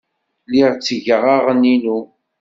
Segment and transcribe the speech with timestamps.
[0.47, 1.99] Lliɣ ttgeɣ aɣan-inu.